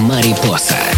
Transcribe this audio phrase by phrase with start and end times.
[0.00, 0.91] Марипоса.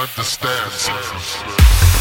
[0.00, 1.97] understands.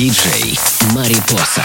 [0.00, 0.58] Диджей
[0.94, 1.62] Марипоса.